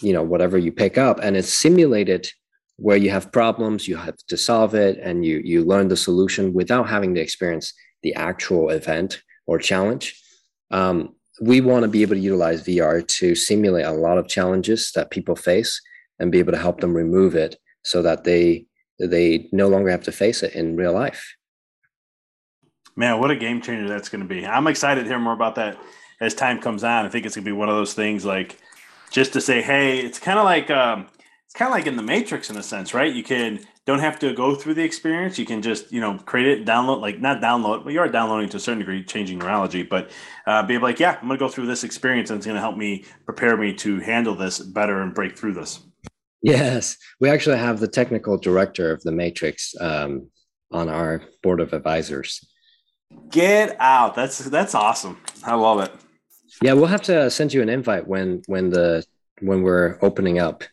[0.01, 2.27] you know, whatever you pick up, and it's simulated
[2.77, 6.53] where you have problems, you have to solve it, and you you learn the solution
[6.53, 7.71] without having to experience
[8.01, 10.22] the actual event or challenge.
[10.73, 14.91] Um, we want to be able to utilize VR to simulate a lot of challenges
[14.95, 15.79] that people face
[16.19, 18.65] and be able to help them remove it so that they
[18.99, 21.35] they no longer have to face it in real life.
[22.95, 24.45] Man, what a game changer that's going to be!
[24.45, 25.77] I'm excited to hear more about that
[26.19, 27.05] as time comes on.
[27.05, 28.57] I think it's going to be one of those things like
[29.11, 30.69] just to say, hey, it's kind of like.
[30.71, 31.07] Um,
[31.53, 33.13] it's kind of like in the Matrix in a sense, right?
[33.13, 35.37] You can don't have to go through the experience.
[35.37, 38.49] You can just you know create it, download like not download, but you are downloading
[38.49, 40.09] to a certain degree, changing neurology, but
[40.47, 42.61] uh, be like, yeah, I'm going to go through this experience, and it's going to
[42.61, 45.79] help me prepare me to handle this better and break through this.
[46.41, 50.31] Yes, we actually have the technical director of the Matrix um,
[50.71, 52.43] on our board of advisors.
[53.29, 54.15] Get out!
[54.15, 55.21] That's that's awesome.
[55.43, 55.91] I love it.
[56.63, 59.05] Yeah, we'll have to send you an invite when when the
[59.39, 60.63] when we're opening up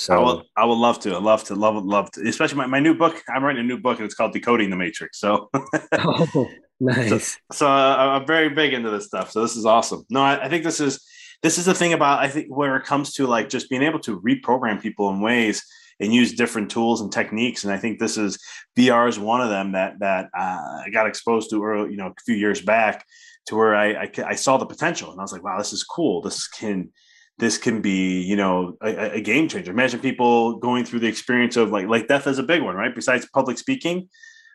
[0.00, 1.14] so I will, I would love to.
[1.14, 2.26] I love to, love, love to.
[2.26, 3.22] Especially my, my new book.
[3.28, 5.20] I'm writing a new book, and it's called Decoding the Matrix.
[5.20, 5.50] So,
[5.92, 6.48] oh,
[6.80, 7.08] nice.
[7.10, 7.18] So,
[7.52, 9.30] so uh, I'm very big into this stuff.
[9.30, 10.06] So this is awesome.
[10.08, 11.06] No, I, I, think this is
[11.42, 13.98] this is the thing about I think where it comes to like just being able
[14.00, 15.62] to reprogram people in ways
[16.00, 17.64] and use different tools and techniques.
[17.64, 18.38] And I think this is
[18.78, 22.06] VR is one of them that that uh, I got exposed to early, you know,
[22.06, 23.04] a few years back
[23.48, 25.84] to where I, I I saw the potential, and I was like, wow, this is
[25.84, 26.22] cool.
[26.22, 26.90] This can
[27.40, 29.72] this can be you know a, a, game changer.
[29.72, 32.94] Imagine people going through the experience of like like death is a big one right?
[32.94, 34.08] Besides public speaking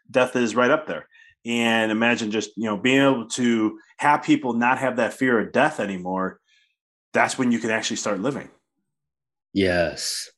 [0.10, 1.08] death is right up there.
[1.46, 5.52] And imagine just you know being able to have people not have that fear of
[5.52, 6.40] death anymore
[7.14, 8.50] that's when you can actually start living.
[9.54, 10.30] Yes.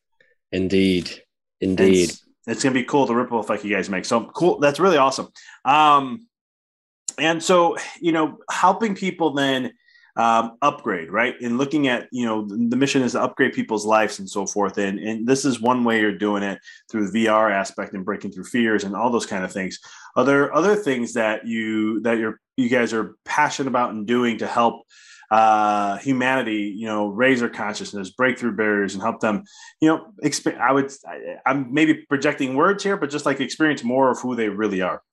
[0.52, 1.24] Indeed.
[1.60, 2.10] Indeed.
[2.10, 4.06] It's, it's gonna be cool the ripple effect you guys make.
[4.06, 4.60] So cool.
[4.60, 5.30] That's really awesome.
[5.66, 6.28] Um
[7.20, 9.74] and so you know helping people then
[10.18, 11.36] um, upgrade, right?
[11.42, 14.78] And looking at, you know, the mission is to upgrade people's lives and so forth.
[14.78, 18.32] And, and this is one way you're doing it through the VR aspect and breaking
[18.32, 19.80] through fears and all those kind of things.
[20.16, 24.40] Are there other things that you, that you're, you guys are passionate about and doing
[24.40, 24.84] to help
[25.30, 29.44] uh, humanity, you know, raise their consciousness, break through barriers, and help them,
[29.82, 33.84] you know, exp- I would, I, I'm maybe projecting words here, but just like experience
[33.84, 35.04] more of who they really are.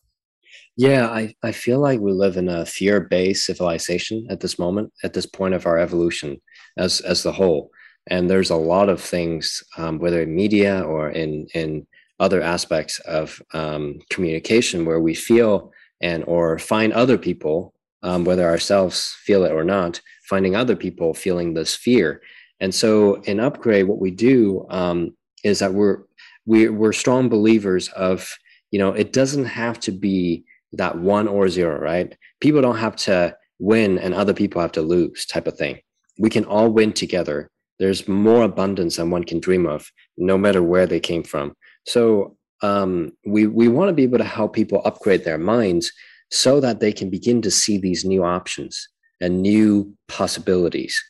[0.76, 4.92] Yeah, I, I feel like we live in a fear based civilization at this moment,
[5.04, 6.40] at this point of our evolution
[6.76, 7.70] as, as the whole.
[8.08, 11.86] And there's a lot of things, um, whether in media or in, in
[12.18, 18.44] other aspects of um, communication, where we feel and or find other people, um, whether
[18.44, 22.20] ourselves feel it or not, finding other people feeling this fear.
[22.60, 26.02] And so in Upgrade, what we do um, is that we're,
[26.46, 28.36] we, we're strong believers of,
[28.70, 30.44] you know, it doesn't have to be
[30.76, 32.16] that one or zero, right?
[32.40, 35.78] People don't have to win and other people have to lose type of thing.
[36.18, 37.48] We can all win together.
[37.78, 41.54] There's more abundance than one can dream of, no matter where they came from.
[41.86, 45.92] So um, we we want to be able to help people upgrade their minds
[46.30, 48.88] so that they can begin to see these new options
[49.20, 51.02] and new possibilities.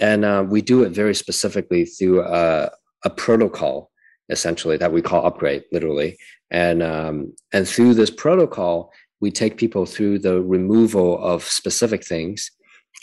[0.00, 2.70] And uh, we do it very specifically through a,
[3.04, 3.90] a protocol,
[4.28, 6.18] essentially that we call upgrade, literally,
[6.50, 12.50] and um, and through this protocol, we take people through the removal of specific things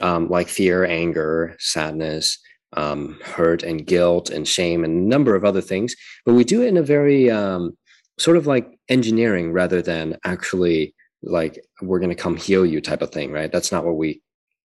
[0.01, 2.39] um, like fear, anger, sadness,
[2.75, 5.95] um, hurt, and guilt, and shame, and a number of other things.
[6.25, 7.77] But we do it in a very um,
[8.17, 13.01] sort of like engineering rather than actually like we're going to come heal you type
[13.01, 13.51] of thing, right?
[13.51, 14.21] That's not what we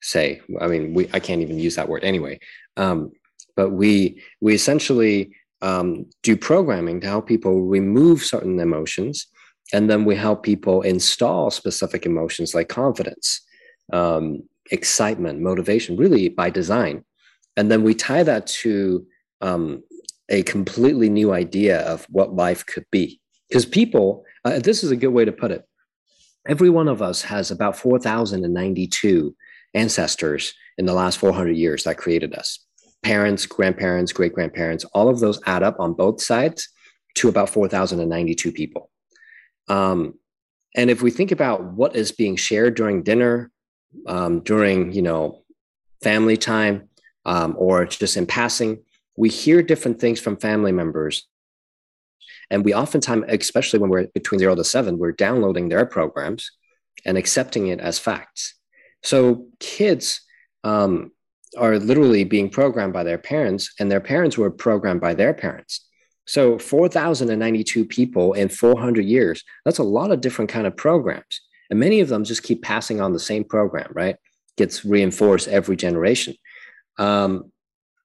[0.01, 0.41] say.
[0.59, 2.39] I mean, we I can't even use that word anyway.
[2.77, 3.11] Um,
[3.55, 9.27] but we we essentially um, do programming to help people remove certain emotions,
[9.73, 13.41] and then we help people install specific emotions like confidence,
[13.93, 17.03] um, excitement, motivation, really by design,
[17.57, 19.05] and then we tie that to
[19.41, 19.83] um,
[20.29, 23.19] a completely new idea of what life could be.
[23.49, 25.63] Because people, uh, this is a good way to put it.
[26.47, 29.35] Every one of us has about 4,092
[29.73, 32.59] ancestors in the last 400 years that created us
[33.03, 36.69] parents, grandparents, great grandparents, all of those add up on both sides
[37.15, 38.89] to about 4,092 people.
[39.67, 40.15] Um,
[40.75, 43.51] and if we think about what is being shared during dinner,
[44.07, 45.43] um, during you know
[46.01, 46.89] family time,
[47.25, 48.83] um, or just in passing,
[49.15, 51.27] we hear different things from family members.
[52.49, 56.51] And we oftentimes, especially when we're between zero to seven, we're downloading their programs
[57.05, 58.55] and accepting it as facts.
[59.03, 60.21] So kids
[60.63, 61.11] um,
[61.57, 65.85] are literally being programmed by their parents, and their parents were programmed by their parents.
[66.25, 71.41] So 4,092 people in 400 years, that's a lot of different kind of programs.
[71.69, 74.15] And many of them just keep passing on the same program, right?
[74.57, 76.35] Gets reinforced every generation.
[76.97, 77.51] Um,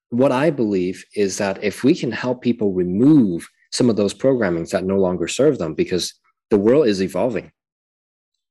[0.09, 4.71] what I believe is that if we can help people remove some of those programmings
[4.71, 6.13] that no longer serve them, because
[6.49, 7.51] the world is evolving.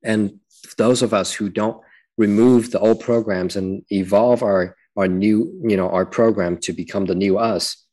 [0.03, 0.39] And
[0.77, 1.81] those of us who don't
[2.17, 7.05] remove the old programs and evolve our our new you know our program to become
[7.05, 7.85] the new us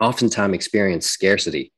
[0.00, 1.72] oftentimes experience scarcity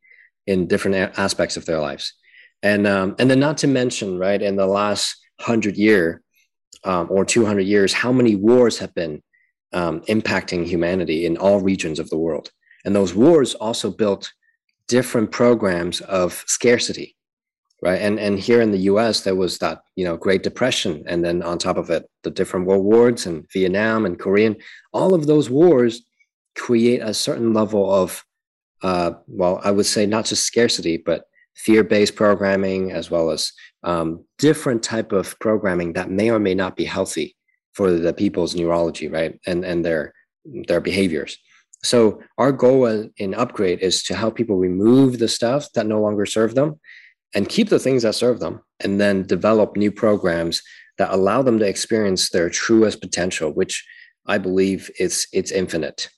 [0.47, 2.15] in different aspects of their lives.
[2.63, 6.23] And um, and then not to mention right in the last 100 year
[6.85, 9.23] um, or 200 years how many wars have been
[9.73, 12.51] um, impacting humanity in all regions of the world.
[12.85, 14.33] And those wars also built
[14.87, 17.17] different programs of scarcity
[17.83, 18.01] right?
[18.01, 19.23] And and here in the U.S.
[19.23, 22.67] there was that you know Great Depression, and then on top of it, the different
[22.67, 24.57] world wars and Vietnam and Korean.
[24.93, 26.03] All of those wars
[26.57, 28.25] create a certain level of,
[28.83, 31.25] uh, well, I would say not just scarcity, but
[31.57, 33.53] fear-based programming as well as
[33.83, 37.37] um, different type of programming that may or may not be healthy
[37.73, 39.39] for the people's neurology, right?
[39.47, 40.15] And and their
[40.69, 41.37] their behaviors.
[41.85, 46.27] So our goal in upgrade is to help people remove the stuff that no longer
[46.27, 46.79] serve them
[47.35, 50.63] and keep the things that serve them and then develop new programs
[50.99, 53.85] that allow them to experience their truest potential which
[54.27, 56.09] i believe is it's infinite.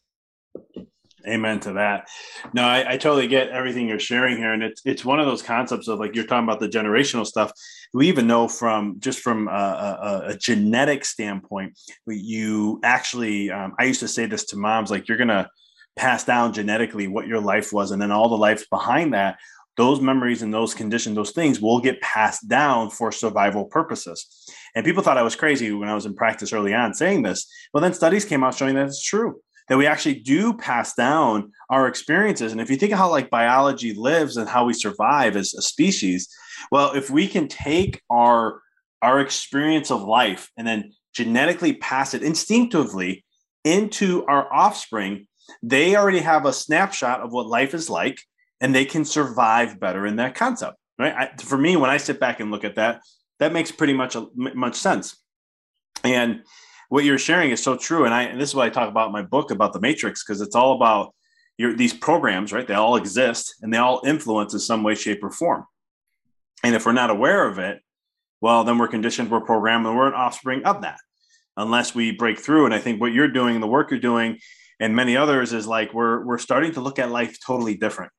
[1.27, 2.09] Amen to that.
[2.53, 5.41] No I, I, totally get everything you're sharing here and it's it's one of those
[5.41, 7.51] concepts of like you're talking about the generational stuff.
[7.95, 13.85] We even know from just from a, a, a genetic standpoint you actually um, i
[13.85, 15.49] used to say this to moms like you're gonna
[15.97, 19.39] pass down genetically what your life was and then all the lives behind that
[19.77, 24.49] those memories and those conditions, those things will get passed down for survival purposes.
[24.75, 27.47] And people thought I was crazy when I was in practice early on saying this.
[27.73, 31.53] Well, then studies came out showing that it's true that we actually do pass down
[31.71, 32.53] our experiences.
[32.53, 35.63] And if you think of how like biology lives and how we survive as a
[35.63, 36.29] species,
[36.71, 38.61] well, if we can take our
[39.03, 43.23] our experience of life and then genetically pass it instinctively
[43.65, 45.27] into our offspring,
[45.63, 48.19] they already have a snapshot of what life is like
[48.61, 51.15] and they can survive better in that concept right?
[51.15, 53.01] I, for me when i sit back and look at that
[53.41, 55.17] that makes pretty much much sense.
[56.03, 56.43] And
[56.89, 59.07] what you're sharing is so true and i and this is what i talk about
[59.07, 61.15] in my book about the matrix because it's all about
[61.59, 62.67] your these programs right?
[62.67, 65.65] They all exist and they all influence in some way shape or form.
[66.63, 67.81] And if we're not aware of it
[68.41, 70.99] well then we're conditioned we're programmed and we're an offspring of that
[71.57, 72.67] unless we break through.
[72.67, 74.39] And i think what you're doing the work you're doing
[74.81, 78.13] and many others is like we're we're starting to look at life totally different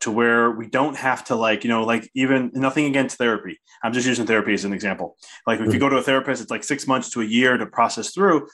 [0.00, 3.58] to where we don't have to like you know like even nothing against therapy.
[3.82, 5.16] I'm just using therapy as an example.
[5.46, 5.80] Like if you mm-hmm.
[5.80, 8.46] go to a therapist it's like six months to a year to process through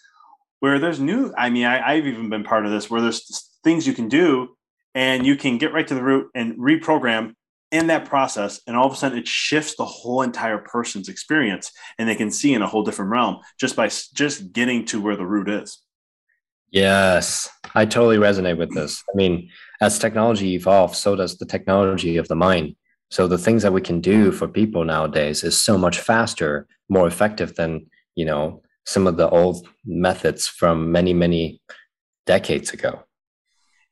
[0.62, 3.84] where there's new i mean I, i've even been part of this where there's things
[3.84, 4.56] you can do
[4.94, 7.34] and you can get right to the root and reprogram
[7.72, 11.72] in that process and all of a sudden it shifts the whole entire person's experience
[11.98, 15.16] and they can see in a whole different realm just by just getting to where
[15.16, 15.78] the root is.
[16.70, 17.48] Yes.
[17.74, 19.02] I totally resonate with this.
[19.12, 19.50] I mean
[19.82, 22.76] as technology evolves, so does the technology of the mind.
[23.10, 27.08] So the things that we can do for people nowadays is so much faster, more
[27.08, 31.60] effective than you know some of the old methods from many many
[32.26, 33.02] decades ago.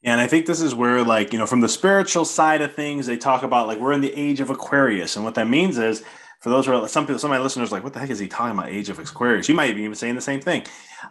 [0.03, 3.07] And I think this is where, like, you know, from the spiritual side of things,
[3.07, 6.05] they talk about like we're in the age of Aquarius, and what that means is,
[6.41, 8.20] for those who are some people, some of my listeners, like, what the heck is
[8.20, 8.70] he talking about?
[8.70, 9.49] Age of Aquarius?
[9.49, 10.62] You might be even saying the same thing,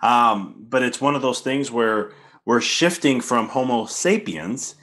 [0.01, 2.13] um, but it's one of those things where
[2.45, 4.75] we're shifting from Homo sapiens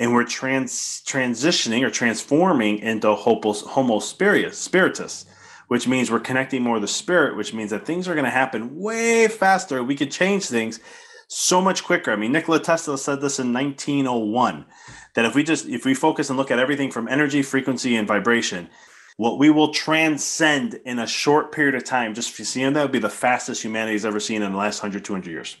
[0.00, 5.26] and we're trans transitioning or transforming into homo, homo spiritus, spiritus,
[5.68, 8.30] which means we're connecting more with the spirit, which means that things are going to
[8.30, 9.82] happen way faster.
[9.82, 10.80] We could change things
[11.28, 12.12] so much quicker.
[12.12, 14.66] I mean, Nikola Tesla said this in 1901
[15.14, 18.06] that if we just if we focus and look at everything from energy, frequency, and
[18.06, 18.68] vibration,
[19.16, 22.98] what we will transcend in a short period of time, just seeing that would be
[22.98, 25.56] the fastest humanity's ever seen in the last 100, 200 years.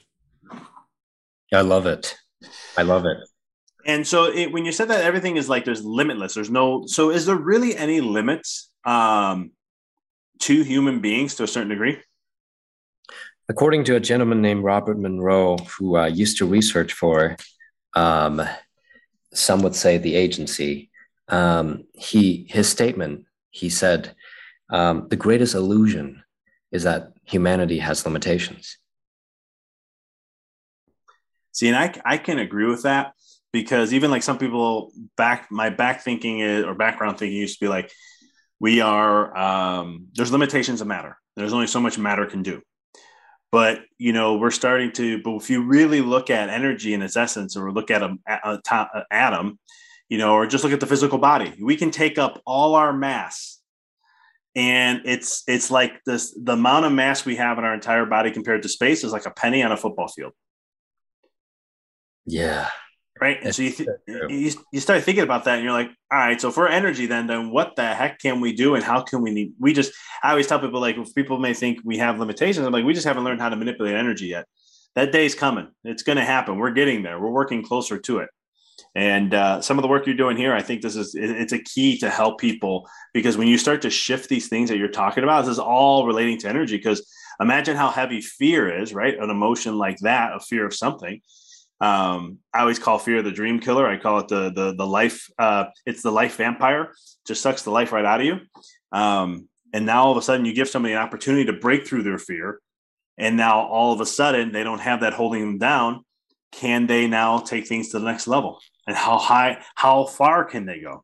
[1.54, 2.16] I love it.
[2.76, 3.18] I love it.
[3.86, 6.86] And so it, when you said that everything is like there's limitless, there's no.
[6.86, 9.52] So is there really any limits um,
[10.40, 11.98] to human beings to a certain degree?
[13.48, 17.36] According to a gentleman named Robert Monroe, who uh, used to research for,
[17.94, 18.42] um,
[19.34, 20.90] some would say the agency,
[21.28, 24.14] um, he his statement he said,
[24.70, 26.24] um, "The greatest illusion
[26.72, 28.78] is that humanity has limitations."
[31.54, 33.14] See, and I I can agree with that
[33.52, 37.64] because even like some people back my back thinking is, or background thinking used to
[37.64, 37.92] be like
[38.58, 41.16] we are um, there's limitations of matter.
[41.36, 42.60] There's only so much matter can do.
[43.52, 47.16] But you know we're starting to but if you really look at energy in its
[47.16, 49.60] essence or look at a, a, a atom
[50.08, 52.92] you know or just look at the physical body we can take up all our
[52.92, 53.60] mass.
[54.56, 58.32] And it's it's like this the amount of mass we have in our entire body
[58.32, 60.32] compared to space is like a penny on a football field
[62.26, 62.68] yeah
[63.20, 63.38] right?
[63.42, 66.40] And so you, th- you you start thinking about that, and you're like, all right,
[66.40, 69.30] so for energy, then then what the heck can we do, and how can we
[69.30, 69.54] need?
[69.58, 72.72] We just I always tell people like, if people may think we have limitations, I'm
[72.72, 74.46] like, we just haven't learned how to manipulate energy yet.
[74.94, 75.68] That day's coming.
[75.82, 76.58] It's going to happen.
[76.58, 77.18] We're getting there.
[77.18, 78.28] We're working closer to it.
[78.94, 81.58] And uh, some of the work you're doing here, I think this is it's a
[81.58, 85.24] key to help people because when you start to shift these things that you're talking
[85.24, 86.76] about, this is all relating to energy.
[86.76, 87.04] Because
[87.40, 89.18] imagine how heavy fear is, right?
[89.18, 91.20] An emotion like that, a fear of something
[91.80, 93.86] um, I always call fear the dream killer.
[93.86, 95.28] I call it the the the life.
[95.38, 96.92] Uh, it's the life vampire.
[97.26, 98.40] Just sucks the life right out of you.
[98.92, 102.04] Um, and now all of a sudden, you give somebody an opportunity to break through
[102.04, 102.60] their fear,
[103.18, 106.04] and now all of a sudden they don't have that holding them down.
[106.52, 108.60] Can they now take things to the next level?
[108.86, 111.02] And how high, how far can they go?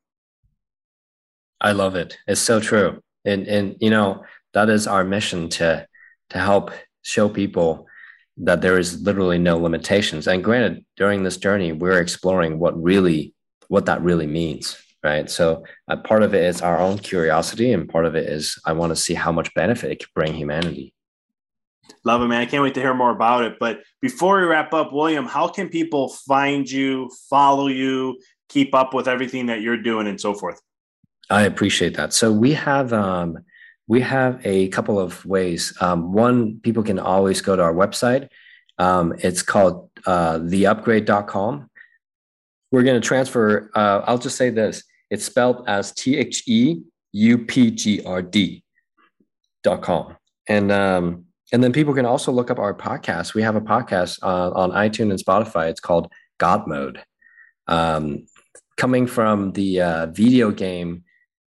[1.61, 2.17] I love it.
[2.29, 3.03] It's so true.
[3.25, 5.87] And and you know that is our mission to
[6.31, 6.71] to help
[7.03, 7.87] show people
[8.43, 10.27] that there is literally no limitations.
[10.27, 13.35] And granted, during this journey, we're exploring what really
[13.69, 15.31] what that really means, right?
[15.31, 18.73] So uh, part of it is our own curiosity, and part of it is I
[18.73, 20.93] want to see how much benefit it could bring humanity.
[22.05, 22.41] Love it, man.
[22.41, 23.59] I can't wait to hear more about it.
[23.61, 28.19] But before we wrap up, William, how can people find you, follow you,
[28.49, 30.61] keep up with everything that you're doing, and so forth?
[31.29, 32.13] I appreciate that.
[32.13, 33.39] So we have um,
[33.91, 35.77] we have a couple of ways.
[35.81, 38.29] Um, one, people can always go to our website.
[38.79, 41.69] Um, it's called uh, theupgrade.com.
[42.71, 46.83] We're going to transfer, uh, I'll just say this it's spelled as T H E
[47.15, 50.17] U P G R D.com.
[50.47, 53.35] And, um, and then people can also look up our podcast.
[53.35, 55.69] We have a podcast uh, on iTunes and Spotify.
[55.69, 57.03] It's called God Mode.
[57.67, 58.27] Um,
[58.77, 61.03] coming from the uh, video game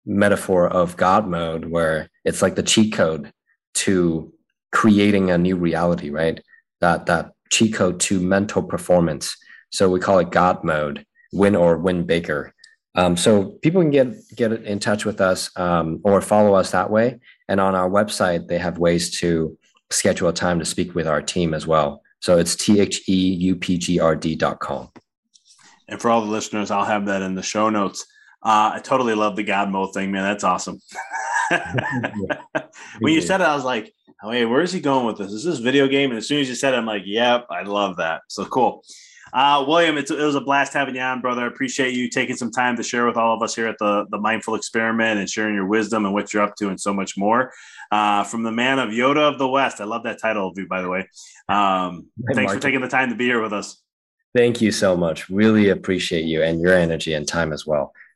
[0.07, 3.33] metaphor of God mode, where it's like the cheat code
[3.75, 4.33] to
[4.73, 6.41] creating a new reality, right?
[6.81, 9.37] That that cheat code to mental performance.
[9.71, 12.55] So we call it God mode, win or win bigger.
[12.95, 16.91] Um, so people can get get in touch with us um, or follow us that
[16.91, 17.21] way.
[17.49, 19.57] And on our website, they have ways to
[19.91, 22.03] schedule a time to speak with our team as well.
[22.21, 24.91] So it's T H E U P G R D dot com.
[25.89, 28.07] And for all the listeners, I'll have that in the show notes.
[28.43, 30.22] Uh, I totally love the God mode thing, man.
[30.22, 30.80] That's awesome.
[33.01, 35.32] when you said it, I was like, oh, hey, where is he going with this?
[35.32, 36.11] Is this video game?
[36.11, 38.22] And as soon as you said it, I'm like, yep, I love that.
[38.28, 38.84] So cool.
[39.32, 41.43] Uh, William, it was a blast having you on, brother.
[41.43, 44.07] I appreciate you taking some time to share with all of us here at the,
[44.11, 47.16] the Mindful Experiment and sharing your wisdom and what you're up to and so much
[47.16, 47.53] more.
[47.93, 49.80] Uh, from the man of Yoda of the West.
[49.80, 51.09] I love that title of you, by the way.
[51.49, 53.80] Um, thanks for taking the time to be here with us.
[54.34, 55.28] Thank you so much.
[55.28, 57.93] Really appreciate you and your energy and time as well